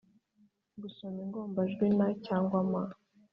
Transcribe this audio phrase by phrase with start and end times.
[0.73, 2.71] -gusoma ingombajwi n cyangwa m;